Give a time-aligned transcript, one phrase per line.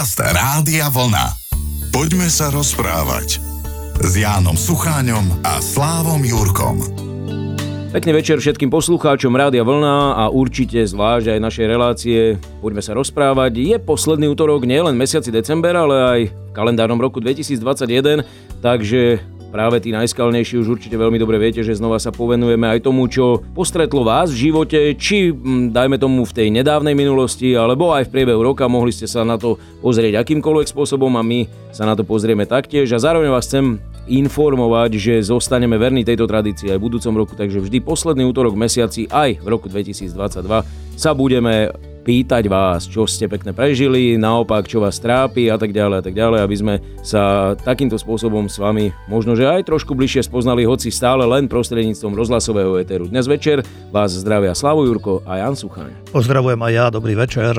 [0.00, 1.36] Podcast Rádia Vlna.
[1.92, 3.36] Poďme sa rozprávať
[4.00, 6.80] s Jánom Sucháňom a Slávom Jurkom.
[7.92, 13.52] Pekný večer všetkým poslucháčom Rádia Vlna a určite zvlášť aj našej relácie Poďme sa rozprávať.
[13.60, 18.24] Je posledný útorok nielen mesiaci december, ale aj v kalendárnom roku 2021,
[18.64, 19.20] takže
[19.50, 23.42] Práve tí najskalnejší už určite veľmi dobre viete, že znova sa povenujeme aj tomu, čo
[23.50, 28.12] postretlo vás v živote, či mm, dajme tomu v tej nedávnej minulosti, alebo aj v
[28.14, 32.06] priebehu roka mohli ste sa na to pozrieť akýmkoľvek spôsobom a my sa na to
[32.06, 32.86] pozrieme taktiež.
[32.94, 37.58] A zároveň vás chcem informovať, že zostaneme verní tejto tradícii aj v budúcom roku, takže
[37.58, 40.14] vždy posledný útorok v mesiaci aj v roku 2022
[40.94, 45.96] sa budeme pýtať vás, čo ste pekne prežili, naopak, čo vás trápi a tak ďalej
[46.00, 50.26] a tak ďalej, aby sme sa takýmto spôsobom s vami možno, že aj trošku bližšie
[50.26, 53.08] spoznali, hoci stále len prostredníctvom rozhlasového éteru.
[53.08, 55.92] Dnes večer vás zdravia Slavo Jurko a Jan Suchaň.
[56.12, 57.54] Pozdravujem aj ja, dobrý večer.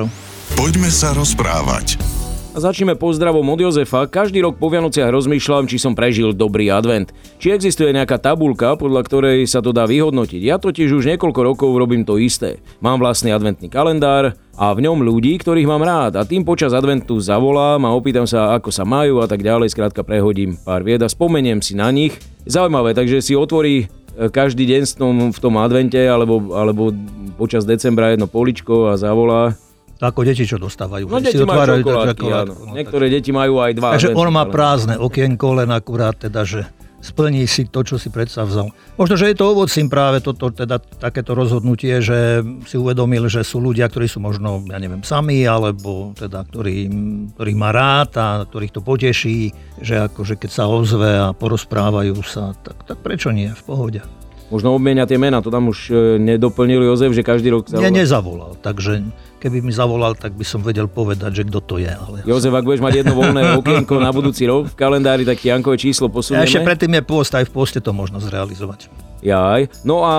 [0.57, 2.20] Poďme sa rozprávať.
[2.51, 4.11] Začneme pozdravom od Jozefa.
[4.11, 7.15] Každý rok po Vianociach rozmýšľam, či som prežil dobrý advent.
[7.39, 10.43] Či existuje nejaká tabulka, podľa ktorej sa to dá vyhodnotiť.
[10.43, 12.59] Ja totiž už niekoľko rokov robím to isté.
[12.83, 16.19] Mám vlastný adventný kalendár a v ňom ľudí, ktorých mám rád.
[16.19, 19.71] A tým počas adventu zavolám a opýtam sa, ako sa majú a tak ďalej.
[19.71, 22.19] Skrátka prehodím pár vied a spomeniem si na nich.
[22.43, 24.99] Zaujímavé, takže si otvorí e, každý deň
[25.31, 26.91] v tom advente alebo, alebo
[27.39, 29.55] počas decembra jedno poličko a zavolá
[30.01, 31.05] ako deti, čo dostávajú.
[31.05, 32.53] No deti majú čokoládky, áno.
[32.57, 33.13] No, Niektoré tak.
[33.21, 33.93] deti majú aj dva.
[33.93, 36.65] Takže on má prázdne okienko, len akurát teda, že
[37.01, 38.69] splní si to, čo si predsa vzal.
[38.95, 43.57] Možno, že je to ovocím práve toto, teda takéto rozhodnutie, že si uvedomil, že sú
[43.57, 46.87] ľudia, ktorí sú možno, ja neviem, sami, alebo teda, ktorí,
[47.35, 52.53] ktorých má rád a ktorých to poteší, že akože keď sa ozve a porozprávajú sa,
[52.61, 54.01] tak, tak prečo nie, v pohode.
[54.51, 57.87] Možno obmienia tie mená, to tam už e, nedoplnil Jozef, že každý rok zavolal.
[57.87, 58.99] Nie, nezavolal, takže
[59.41, 61.89] keby mi zavolal, tak by som vedel povedať, že kto to je.
[61.89, 62.21] Ale...
[62.29, 66.13] Jozef, ak budeš mať jedno voľné okienko na budúci rok v kalendári, tak Jankové číslo
[66.13, 66.45] posunieme.
[66.45, 69.10] Ja ešte predtým je post, aj v poste to možno zrealizovať.
[69.21, 69.85] Jaj.
[69.85, 70.13] No a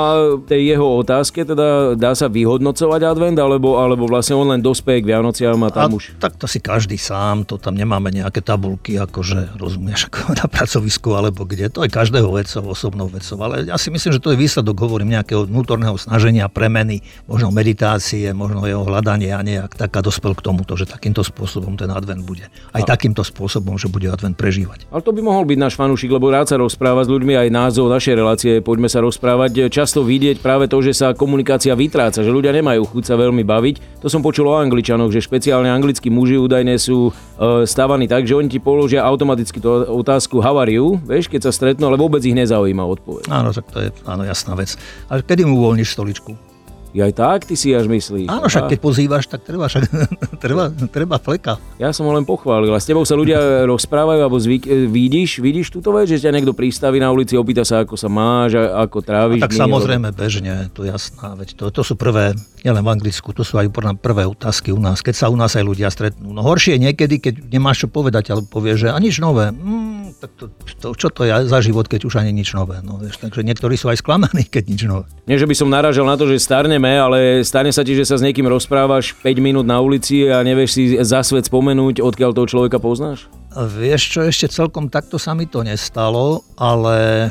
[0.47, 5.11] tej jeho otázke teda dá sa vyhodnocovať advent, alebo, alebo vlastne on len dospeje k
[5.11, 6.23] Vianociam a tam a už...
[6.23, 11.11] Tak to si každý sám, to tam nemáme nejaké tabulky, akože rozumieš, ako na pracovisku
[11.19, 11.67] alebo kde.
[11.75, 13.37] To je každého vecov, osobnou vecou.
[13.43, 18.31] Ale ja si myslím, že to je výsledok, hovorím, nejakého vnútorného snaženia, premeny, možno meditácie,
[18.31, 22.23] možno jeho hľadanie a nejak tak a dospel k tomuto, že takýmto spôsobom ten advent
[22.23, 22.47] bude.
[22.71, 22.87] Aj a...
[22.87, 24.87] takýmto spôsobom, že bude advent prežívať.
[24.95, 27.91] Ale to by mohol byť náš fanúšik, lebo rád sa rozpráva s ľuďmi aj názov
[27.91, 28.53] našej relácie.
[28.63, 33.05] Poďme sa rozprávať, často vidieť práve to, že sa komunikácia vytráca, že ľudia nemajú chuť
[33.09, 34.05] sa veľmi baviť.
[34.05, 38.37] To som počul o Angličanoch, že špeciálne anglickí muži údajne sú e, stávaní tak, že
[38.37, 42.21] oni ti položia automaticky tú otázku how are you, vieš, keď sa stretnú, ale vôbec
[42.21, 43.33] ich nezaujíma odpoveď.
[43.33, 44.77] Áno, tak to je áno, jasná vec.
[45.09, 46.52] A kedy mu uvoľníš stoličku?
[46.93, 48.29] Ja aj tak, ty si až myslíš.
[48.29, 49.89] Áno, však keď pozývaš, tak treba, však,
[50.45, 51.57] treba, treba fleka.
[51.81, 52.69] Ja som ho len pochválil.
[52.69, 53.41] A s tebou sa ľudia
[53.73, 57.65] rozprávajú, alebo zvyk, e, vidíš, vidíš túto vec, že ťa niekto pristaví na ulici, opýta
[57.65, 59.41] sa, ako sa máš, ako tráviš.
[59.41, 60.21] A tak samozrejme, alebo...
[60.21, 61.33] bežne, to jasná.
[61.33, 65.01] Veď to, to sú prvé, nielen v Anglicku, to sú aj prvé otázky u nás,
[65.01, 66.37] keď sa u nás aj ľudia stretnú.
[66.37, 69.49] No horšie je niekedy, keď nemáš čo povedať, alebo povieš, že a nič nové.
[69.49, 70.45] Mm, tak to,
[70.79, 72.79] to, čo to je za život, keď už ani nič nové.
[72.85, 75.09] No, vieš, takže niektorí sú aj sklamaní, keď nič nové.
[75.25, 78.03] Nie, že by som naražal na to, že starne samozrejme, ale stane sa ti, že
[78.03, 82.35] sa s niekým rozprávaš 5 minút na ulici a nevieš si za svet spomenúť, odkiaľ
[82.35, 83.31] toho človeka poznáš?
[83.55, 87.31] Vieš čo, ešte celkom takto sa mi to nestalo, ale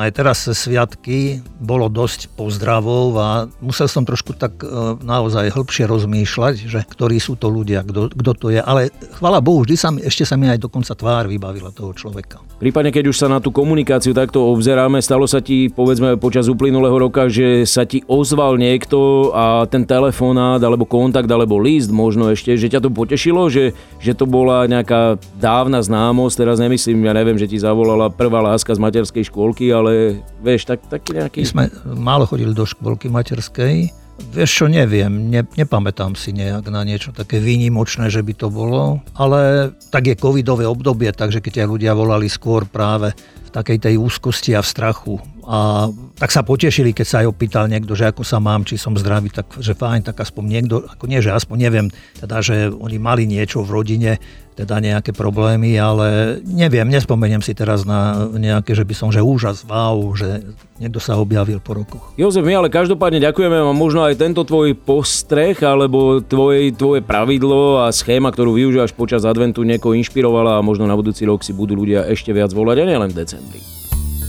[0.00, 3.28] aj teraz cez sviatky bolo dosť pozdravov a
[3.60, 8.48] musel som trošku tak uh, naozaj hĺbšie rozmýšľať, že ktorí sú to ľudia, kto to
[8.48, 8.60] je.
[8.64, 8.88] Ale
[9.20, 12.40] chvala Bohu, vždy sa mi, ešte sa mi aj dokonca tvár vybavila toho človeka.
[12.60, 16.96] Prípadne, keď už sa na tú komunikáciu takto obzeráme, stalo sa ti, povedzme, počas uplynulého
[16.96, 22.56] roka, že sa ti ozval niekto a ten telefonát, alebo kontakt, alebo list možno ešte,
[22.56, 27.36] že ťa to potešilo, že, že to bola nejaká dávna známosť, teraz nemyslím, ja neviem,
[27.40, 31.42] že ti zavolala prvá láska z materského materskej škôlky, ale vieš, tak, taký nejaký...
[31.42, 31.64] My sme
[31.98, 33.90] málo chodili do škôlky materskej,
[34.20, 39.00] Vieš čo, neviem, ne, nepamätám si nejak na niečo také výnimočné, že by to bolo,
[39.16, 43.94] ale tak je covidové obdobie, takže keď ťa ľudia volali skôr práve v takej tej
[43.96, 45.16] úzkosti a v strachu.
[45.50, 48.94] A tak sa potešili, keď sa aj opýtal niekto, že ako sa mám, či som
[48.94, 51.86] zdravý, tak že fajn, tak aspoň niekto, ako nie, že aspoň neviem,
[52.22, 54.12] teda, že oni mali niečo v rodine,
[54.54, 59.66] teda nejaké problémy, ale neviem, nespomeniem si teraz na nejaké, že by som, že úžas,
[59.66, 62.14] wow, že niekto sa objavil po rokoch.
[62.14, 67.82] Jozef, my ale každopádne ďakujeme a možno aj tento tvoj postreh alebo tvoje, tvoje pravidlo
[67.82, 71.74] a schéma, ktorú využívaš počas adventu, niekoho inšpirovala a možno na budúci rok si budú
[71.74, 73.79] ľudia ešte viac volať a nielen v decembri.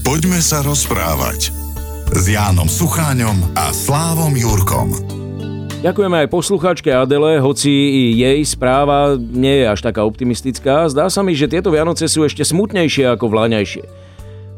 [0.02, 1.54] Poďme sa rozprávať
[2.10, 4.90] s Jánom Sucháňom a Slávom Jurkom.
[5.78, 7.70] Ďakujeme aj poslucháčke Adele, hoci
[8.18, 10.90] jej správa nie je až taká optimistická.
[10.90, 13.86] Zdá sa mi, že tieto Vianoce sú ešte smutnejšie ako vláňajšie.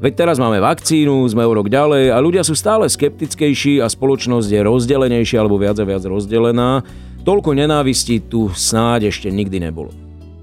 [0.01, 4.49] Veď teraz máme vakcínu, sme o rok ďalej a ľudia sú stále skeptickejší a spoločnosť
[4.49, 6.81] je rozdelenejšia alebo viac a viac rozdelená.
[7.21, 9.93] Toľko nenávisti tu snáď ešte nikdy nebolo.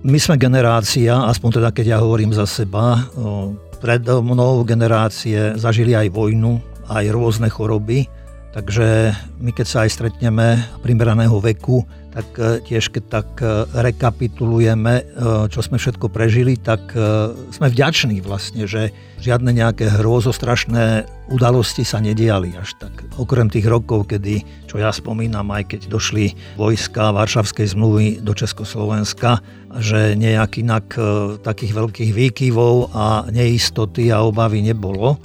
[0.06, 3.10] My sme generácia, aspoň teda keď ja hovorím za seba,
[3.82, 8.21] pred mnou generácie zažili aj vojnu, aj rôzne choroby
[8.52, 14.94] Takže my keď sa aj stretneme primeraného veku, tak e, tiež keď tak e, rekapitulujeme,
[15.00, 15.04] e,
[15.48, 16.92] čo sme všetko prežili, tak
[17.56, 18.92] sme vďační vlastne, že
[19.24, 22.92] žiadne nejaké hrôzostrašné udalosti sa nediali až tak.
[23.16, 29.40] Okrem tých rokov, kedy, čo ja spomínam, aj keď došli vojska Varšavskej zmluvy do Československa,
[29.80, 30.86] že nejak inak
[31.48, 35.16] takých veľkých výkyvov a neistoty a obavy nebolo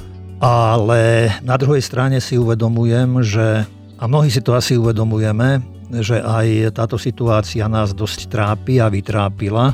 [0.41, 3.65] ale na druhej strane si uvedomujem, že,
[3.97, 5.65] a mnohí si to asi uvedomujeme,
[6.03, 9.73] že aj táto situácia nás dosť trápi a vytrápila.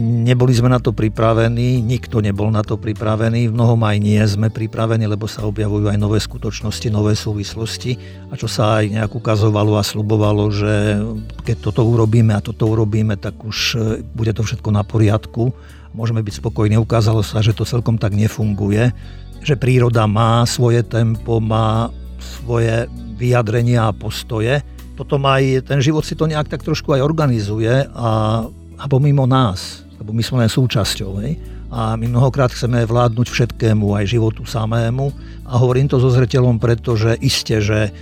[0.00, 4.46] Neboli sme na to pripravení, nikto nebol na to pripravený, v mnohom aj nie sme
[4.46, 7.98] pripravení, lebo sa objavujú aj nové skutočnosti, nové súvislosti
[8.30, 11.02] a čo sa aj nejak ukazovalo a slubovalo, že
[11.42, 13.78] keď toto urobíme a toto urobíme, tak už e,
[14.14, 15.50] bude to všetko na poriadku,
[15.90, 16.78] môžeme byť spokojní.
[16.78, 18.94] Ukázalo sa, že to celkom tak nefunguje
[19.40, 21.88] že príroda má svoje tempo, má
[22.20, 24.60] svoje vyjadrenia a postoje.
[24.96, 28.44] Potom aj ten život si to nejak tak trošku aj organizuje a,
[28.76, 31.10] a pomimo nás, lebo my sme len súčasťou.
[31.24, 31.40] Hej?
[31.70, 35.14] A my mnohokrát chceme vládnuť všetkému, aj životu samému.
[35.46, 37.94] A hovorím to so zreteľom, pretože iste, že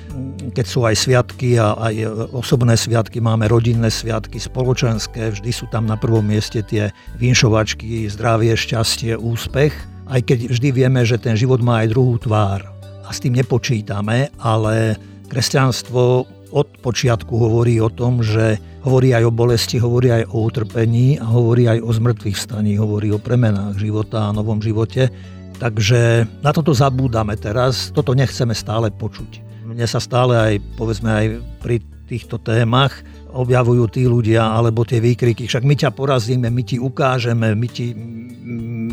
[0.56, 1.94] keď sú aj sviatky a aj
[2.32, 6.88] osobné sviatky, máme rodinné sviatky, spoločenské, vždy sú tam na prvom mieste tie
[7.20, 12.64] vinšovačky, zdravie, šťastie, úspech aj keď vždy vieme, že ten život má aj druhú tvár.
[13.04, 14.96] A s tým nepočítame, ale
[15.28, 21.20] kresťanstvo od počiatku hovorí o tom, že hovorí aj o bolesti, hovorí aj o utrpení
[21.20, 25.12] a hovorí aj o zmrtvých staní, hovorí o premenách života a novom živote.
[25.60, 29.44] Takže na toto zabúdame teraz, toto nechceme stále počuť.
[29.68, 31.26] Mne sa stále aj, povedzme aj
[31.60, 36.80] pri týchto témach objavujú tí ľudia, alebo tie výkriky, však my ťa porazíme, my ti
[36.80, 37.92] ukážeme, my, ti,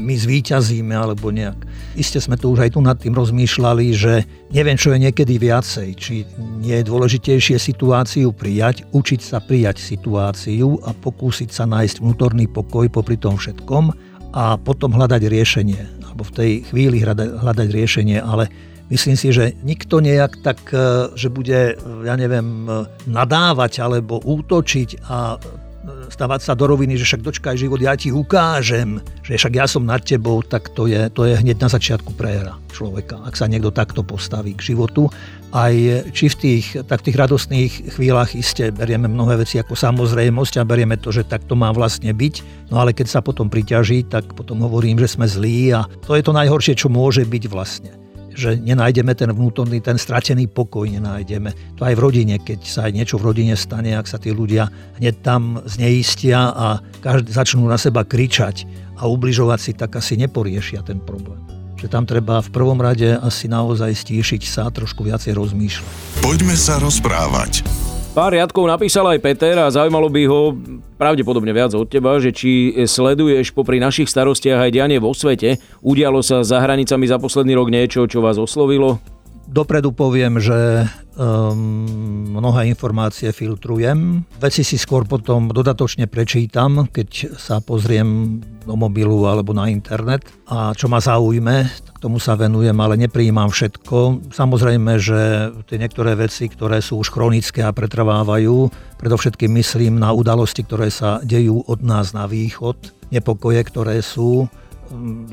[0.03, 1.55] my zvíťazíme, alebo nejak.
[1.95, 5.89] Isté sme tu už aj tu nad tým rozmýšľali, že neviem, čo je niekedy viacej,
[5.95, 6.27] či
[6.59, 12.91] nie je dôležitejšie situáciu prijať, učiť sa prijať situáciu a pokúsiť sa nájsť vnútorný pokoj
[12.91, 13.95] popri tom všetkom
[14.35, 15.81] a potom hľadať riešenie,
[16.11, 18.51] alebo v tej chvíli hľadať, hľadať riešenie, ale
[18.85, 24.21] Myslím si, že nikto nejak tak, e, že bude, e, ja neviem, e, nadávať alebo
[24.21, 25.41] útočiť a
[25.85, 29.85] stavať sa do roviny, že však dočkaj život, ja ti ukážem, že však ja som
[29.85, 33.21] nad tebou, tak to je, to je hneď na začiatku prehra človeka.
[33.21, 35.09] Ak sa niekto takto postaví k životu,
[35.53, 40.61] aj či v tých, tak v tých radostných chvíľach iste berieme mnohé veci ako samozrejmosť
[40.61, 44.09] a berieme to, že tak to má vlastne byť, no ale keď sa potom priťaží,
[44.09, 48.04] tak potom hovorím, že sme zlí a to je to najhoršie, čo môže byť vlastne
[48.35, 51.79] že nenájdeme ten vnútorný, ten stratený pokoj nenájdeme.
[51.79, 54.67] To aj v rodine, keď sa aj niečo v rodine stane, ak sa tí ľudia
[54.99, 58.67] hneď tam zneistia a každý začnú na seba kričať
[58.99, 61.39] a ubližovať si, tak asi neporiešia ten problém.
[61.75, 66.23] Že tam treba v prvom rade asi naozaj stíšiť sa a trošku viacej rozmýšľať.
[66.23, 67.84] Poďme sa rozprávať.
[68.15, 70.55] Pár riadkov napísal aj Peter a zaujímalo by ho
[70.95, 75.59] pravdepodobne viac od teba, že či sleduješ popri našich starostiach aj dianie vo svete.
[75.83, 79.03] Udialo sa za hranicami za posledný rok niečo, čo vás oslovilo?
[79.51, 80.87] Dopredu poviem, že
[81.19, 84.23] um, mnohé informácie filtrujem.
[84.39, 90.23] Veci si skôr potom dodatočne prečítam, keď sa pozriem do mobilu alebo na internet.
[90.47, 91.67] A čo ma zaujme,
[92.05, 94.29] tomu sa venujem, ale neprijímam všetko.
[94.29, 98.69] Samozrejme, že tie niektoré veci, ktoré sú už chronické a pretrvávajú,
[99.01, 102.77] predovšetkým myslím na udalosti, ktoré sa dejú od nás na východ,
[103.09, 104.45] nepokoje, ktoré sú,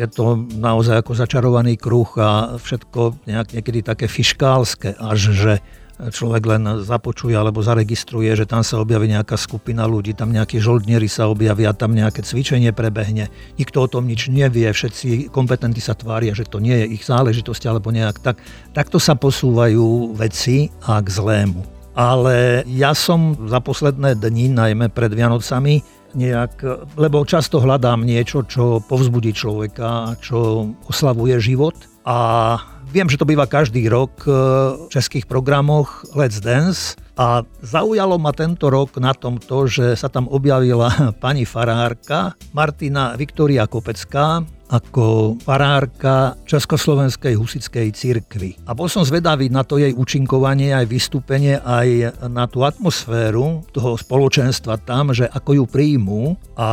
[0.00, 5.52] je to naozaj ako začarovaný kruh a všetko nejak niekedy také fiškálske, až že
[6.10, 11.06] človek len započuje alebo zaregistruje, že tam sa objaví nejaká skupina ľudí, tam nejakí žoldnieri
[11.06, 13.30] sa objavia, tam nejaké cvičenie prebehne.
[13.60, 17.62] Nikto o tom nič nevie, všetci kompetenti sa tvária, že to nie je ich záležitosť
[17.70, 18.42] alebo nejak tak.
[18.74, 21.62] Takto sa posúvajú veci a k zlému.
[21.92, 25.84] Ale ja som za posledné dni, najmä pred Vianocami,
[26.16, 26.64] nejak,
[26.96, 32.56] lebo často hľadám niečo, čo povzbudí človeka, čo oslavuje život a
[32.90, 38.32] Viem, že to býva každý rok e, v českých programoch Let's Dance a zaujalo ma
[38.32, 40.90] tento rok na tom to, že sa tam objavila
[41.24, 48.56] pani farárka Martina Viktoria Kopecká, ako farárka Československej husickej cirkvi.
[48.64, 54.00] A bol som zvedavý na to jej účinkovanie, aj vystúpenie, aj na tú atmosféru toho
[54.00, 56.22] spoločenstva tam, že ako ju príjmu.
[56.56, 56.68] A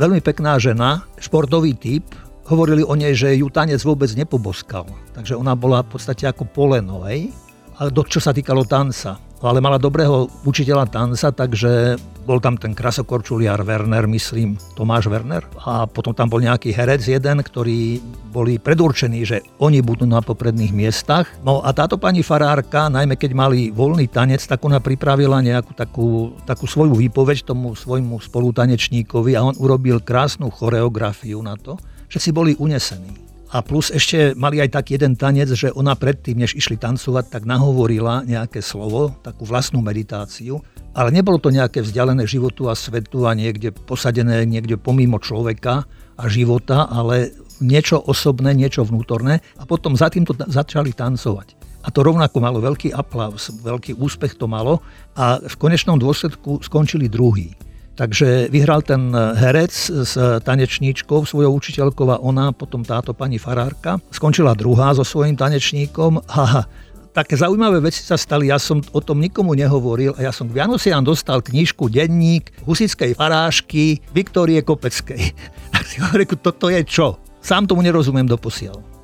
[0.00, 2.08] veľmi pekná žena, športový typ,
[2.46, 4.86] hovorili o nej, že ju tanec vôbec nepoboskal.
[5.14, 7.34] Takže ona bola v podstate ako poleno, hej?
[7.76, 9.20] A do, čo sa týkalo tanca.
[9.44, 15.44] Ale mala dobrého učiteľa tanca, takže bol tam ten krasokorčuliar Werner, myslím, Tomáš Werner.
[15.60, 18.00] A potom tam bol nejaký herec jeden, ktorí
[18.32, 21.28] boli predurčení, že oni budú na popredných miestach.
[21.44, 26.32] No a táto pani farárka, najmä keď mali voľný tanec, tak ona pripravila nejakú takú,
[26.48, 31.76] takú svoju výpoveď tomu svojmu spolutanečníkovi a on urobil krásnu choreografiu na to
[32.14, 33.26] si boli unesení.
[33.54, 37.42] A plus ešte mali aj tak jeden tanec, že ona predtým, než išli tancovať, tak
[37.46, 40.58] nahovorila nejaké slovo, takú vlastnú meditáciu,
[40.96, 45.86] ale nebolo to nejaké vzdialené životu a svetu a niekde posadené niekde pomimo človeka
[46.18, 47.30] a života, ale
[47.62, 51.56] niečo osobné, niečo vnútorné a potom za týmto začali tancovať.
[51.86, 54.82] A to rovnako malo veľký aplaus, veľký úspech to malo
[55.14, 57.54] a v konečnom dôsledku skončili druhý.
[57.96, 59.72] Takže vyhral ten herec
[60.04, 63.96] s tanečníčkou, svojou učiteľkou a ona, potom táto pani farárka.
[64.12, 66.68] Skončila druhá so svojím tanečníkom a
[67.16, 70.60] také zaujímavé veci sa stali, ja som o tom nikomu nehovoril a ja som k
[70.60, 75.24] Vianociam dostal knižku Denník Husickej farášky Viktorie Kopeckej.
[75.76, 77.20] Tak si hovorím, toto je čo?
[77.40, 78.95] Sám tomu nerozumiem doposiaľ.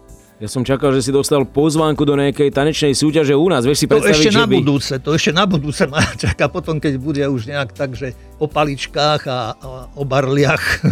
[0.42, 3.62] Ja som čakal, že si dostal pozvánku do nejakej tanečnej súťaže u nás.
[3.62, 4.58] Vieš si to ešte na by...
[4.58, 8.50] budúce, to ešte na budúce ma čaká potom, keď bude už nejak tak, že o
[8.50, 10.82] paličkách a, a o barliach.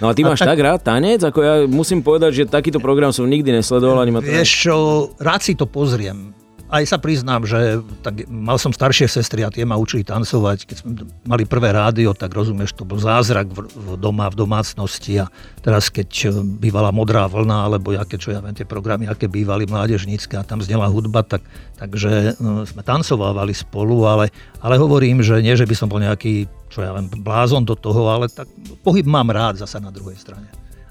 [0.00, 0.56] No a ty a máš tak...
[0.56, 1.20] tak rád tanec?
[1.20, 4.00] Ako ja musím povedať, že takýto program som nikdy nesledoval.
[4.00, 4.76] Ani ma to Vieš čo,
[5.20, 6.39] rád si to pozriem
[6.70, 10.58] aj sa priznám, že tak, mal som staršie sestry a tie ma učili tancovať.
[10.70, 10.90] Keď sme
[11.26, 15.26] mali prvé rádio, tak rozumieš, to bol zázrak v, v doma, v domácnosti a
[15.66, 16.30] teraz keď
[16.62, 20.62] bývala modrá vlna, alebo aké, čo ja viem, tie programy, aké bývali mládežnícke a tam
[20.62, 21.42] znela hudba, tak,
[21.82, 24.30] takže no, sme tancovávali spolu, ale,
[24.62, 28.06] ale hovorím, že nie, že by som bol nejaký, čo ja viem, blázon do toho,
[28.06, 28.46] ale tak
[28.86, 30.46] pohyb mám rád zasa na druhej strane.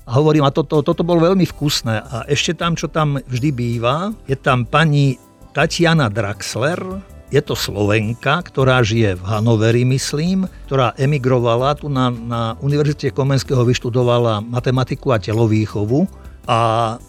[0.10, 2.02] A hovorím, a toto, toto bolo veľmi vkusné.
[2.02, 6.78] A ešte tam, čo tam vždy býva, je tam pani Tatiana Draxler,
[7.30, 13.62] je to Slovenka, ktorá žije v Hanoveri, myslím, ktorá emigrovala tu na, na Univerzite Komenského,
[13.62, 16.10] vyštudovala matematiku a telovýchovu
[16.50, 16.58] a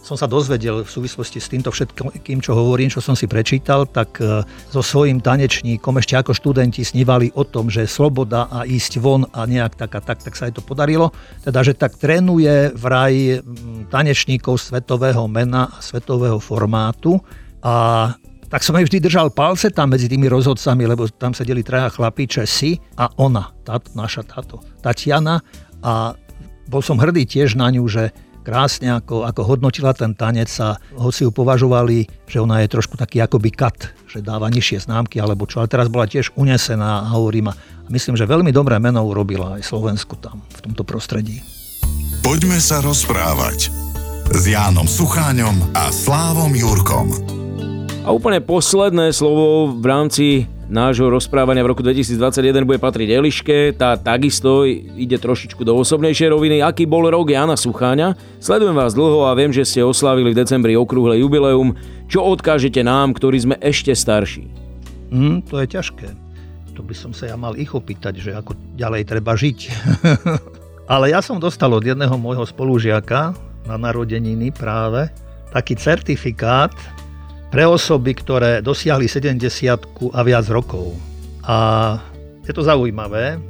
[0.05, 4.21] som sa dozvedel v súvislosti s týmto všetkým, čo hovorím, čo som si prečítal, tak
[4.21, 9.25] e, so svojím tanečníkom ešte ako študenti snívali o tom, že sloboda a ísť von
[9.33, 11.09] a nejak tak a tak, tak sa aj to podarilo.
[11.41, 13.41] Teda, že tak trénuje vraj
[13.89, 17.17] tanečníkov svetového mena a svetového formátu
[17.65, 18.13] a
[18.51, 22.27] tak som aj vždy držal palce tam medzi tými rozhodcami, lebo tam sedeli traja chlapí,
[22.27, 25.39] Česi a ona, táto, naša táto, Tatiana
[25.81, 26.19] a
[26.67, 28.11] bol som hrdý tiež na ňu, že
[28.43, 33.23] krásne ako, ako hodnotila ten tanec a hoci ju považovali, že ona je trošku taký
[33.23, 37.55] akoby kat, že dáva nižšie známky alebo čo, ale teraz bola tiež unesená a hovorím
[37.55, 37.59] a
[37.93, 41.39] myslím, že veľmi dobré meno urobila aj Slovensku tam v tomto prostredí.
[42.27, 43.71] Poďme sa rozprávať
[44.31, 47.40] s Jánom Sucháňom a Slávom Jurkom.
[48.01, 53.77] A úplne posledné slovo v rámci nášho rozprávania v roku 2021 bude patriť Eliške.
[53.77, 56.65] Tá takisto ide trošičku do osobnejšej roviny.
[56.65, 58.17] Aký bol rok Jana Sucháňa?
[58.41, 61.77] Sledujem vás dlho a viem, že ste oslávili v decembri okrúhle jubileum.
[62.09, 64.49] Čo odkážete nám, ktorí sme ešte starší?
[65.13, 66.09] Mm, to je ťažké.
[66.79, 69.59] To by som sa ja mal ich opýtať, že ako ďalej treba žiť.
[70.93, 73.37] Ale ja som dostal od jedného môjho spolužiaka
[73.69, 75.13] na narodeniny práve
[75.53, 76.73] taký certifikát,
[77.51, 79.43] pre osoby, ktoré dosiahli 70
[80.15, 80.95] a viac rokov.
[81.43, 81.99] A
[82.47, 83.43] je to zaujímavé.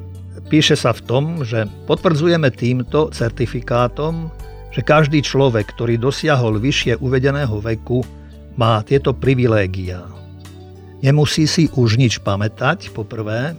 [0.48, 4.32] Píše sa v tom, že potvrdzujeme týmto certifikátom,
[4.72, 8.00] že každý človek, ktorý dosiahol vyššie uvedeného veku,
[8.56, 10.02] má tieto privilégia.
[11.00, 13.56] Nemusí si už nič pamätať, po prvé.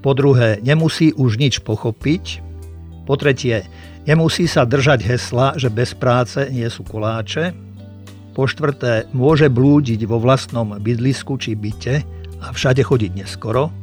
[0.00, 2.42] Po druhé, nemusí už nič pochopiť.
[3.06, 3.66] Po tretie,
[4.08, 7.69] nemusí sa držať hesla, že bez práce nie sú koláče.
[8.34, 12.06] Po štvrté, môže blúdiť vo vlastnom bydlisku či byte
[12.40, 13.74] a všade chodiť neskoro.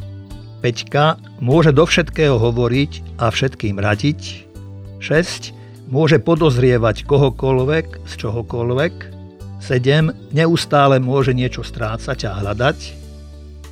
[0.64, 4.50] Peťka, môže do všetkého hovoriť a všetkým radiť.
[5.00, 5.54] 6.
[5.88, 8.94] Môže podozrievať kohokoľvek z čohokoľvek.
[9.62, 10.34] 7.
[10.34, 12.80] Neustále môže niečo strácať a hľadať.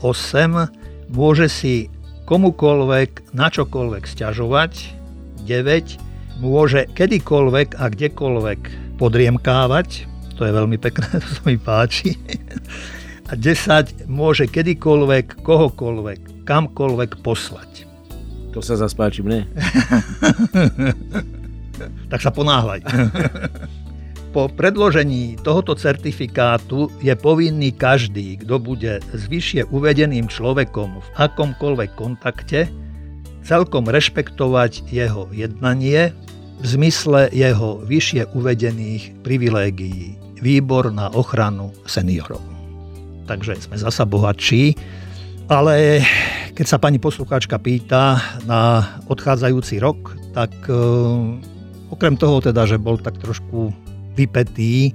[0.05, 1.09] 8.
[1.09, 1.89] Môže si
[2.29, 4.73] komukoľvek na čokoľvek sťažovať.
[5.45, 6.41] 9.
[6.41, 8.61] Môže kedykoľvek a kdekoľvek
[9.01, 10.14] podriemkávať.
[10.35, 12.19] To je veľmi pekné, to sa mi páči.
[13.25, 17.89] A 10 môže kedykoľvek, kohokoľvek, kamkoľvek poslať.
[18.53, 19.49] To sa zase páči mne.
[22.11, 22.85] tak sa ponáhľaj.
[24.35, 31.91] po predložení tohoto certifikátu je povinný každý, kto bude s vyššie uvedeným človekom v akomkoľvek
[31.95, 32.67] kontakte,
[33.45, 36.11] celkom rešpektovať jeho jednanie
[36.59, 40.24] v zmysle jeho vyššie uvedených privilégií.
[40.39, 42.41] Výbor na ochranu seniorov.
[43.25, 44.75] Takže sme zasa bohatší,
[45.45, 46.01] ale
[46.57, 48.17] keď sa pani poslucháčka pýta
[48.49, 50.73] na odchádzajúci rok, tak e,
[51.93, 53.69] okrem toho teda, že bol tak trošku
[54.17, 54.91] vypetý e,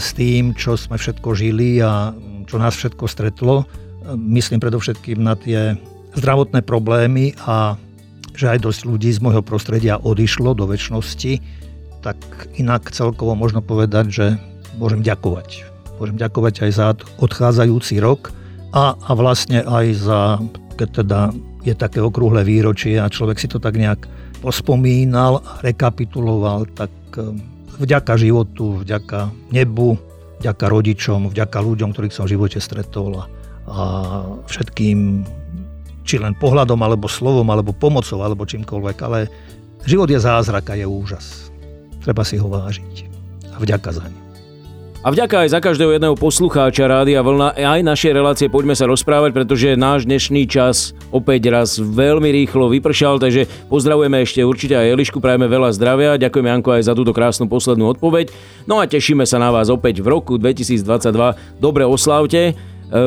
[0.00, 2.10] s tým, čo sme všetko žili a
[2.50, 3.64] čo nás všetko stretlo, e,
[4.36, 5.78] myslím predovšetkým na tie
[6.16, 7.78] zdravotné problémy a
[8.36, 11.40] že aj dosť ľudí z môjho prostredia odišlo do väčšnosti,
[12.04, 12.18] tak
[12.60, 14.26] inak celkovo možno povedať, že
[14.76, 15.64] môžem ďakovať.
[15.96, 16.86] Môžem ďakovať aj za
[17.20, 18.32] odchádzajúci rok
[18.76, 20.20] a, a vlastne aj za,
[20.76, 21.20] keď teda
[21.64, 24.06] je také okrúhle výročie a človek si to tak nejak
[24.44, 27.40] pospomínal, rekapituloval, tak um,
[27.80, 29.96] vďaka životu, vďaka nebu,
[30.44, 33.24] vďaka rodičom, vďaka ľuďom, ktorých som v živote stretol a,
[33.66, 33.82] a
[34.46, 35.24] všetkým
[36.06, 39.26] či len pohľadom, alebo slovom, alebo pomocou, alebo čímkoľvek, ale
[39.90, 41.50] život je zázrak a je úžas.
[42.06, 43.10] Treba si ho vážiť.
[43.50, 44.25] A vďaka za ňu.
[45.06, 49.38] A vďaka aj za každého jedného poslucháča Rádia Vlna aj našej relácie poďme sa rozprávať,
[49.38, 55.22] pretože náš dnešný čas opäť raz veľmi rýchlo vypršal, takže pozdravujeme ešte určite aj Elišku,
[55.22, 58.34] prajeme veľa zdravia, ďakujeme Janko aj za túto krásnu poslednú odpoveď.
[58.66, 60.82] No a tešíme sa na vás opäť v roku 2022.
[61.62, 62.50] Dobre oslavte.
[62.50, 62.54] E,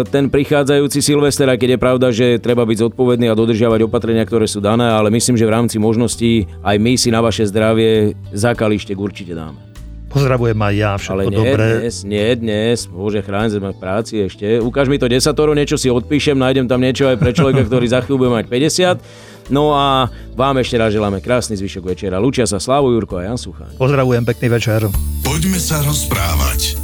[0.07, 4.47] ten prichádzajúci Silvester, aj keď je pravda, že treba byť zodpovedný a dodržiavať opatrenia, ktoré
[4.47, 8.95] sú dané, ale myslím, že v rámci možností aj my si na vaše zdravie zakalištek
[8.95, 9.68] určite dáme.
[10.09, 11.65] Pozdravujem aj ja, všetko Ale nie dobré.
[11.85, 14.57] dnes, nie dnes, bože chráň, sme v práci ešte.
[14.57, 18.01] Ukáž mi to desatoro, niečo si odpíšem, nájdem tam niečo aj pre človeka, ktorý za
[18.01, 19.53] chvíľu bude mať 50.
[19.53, 22.17] No a vám ešte raz želáme krásny zvyšok večera.
[22.21, 23.77] Lučia sa Slavu Jurko a Jan Sucháň.
[23.77, 24.81] Pozdravujem, pekný večer.
[25.25, 26.77] Poďme sa rozprávať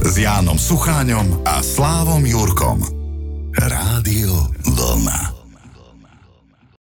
[0.00, 2.82] s Jánom Sucháňom a Slávom Jurkom.
[3.54, 4.30] Rádio
[4.62, 5.39] Vlna.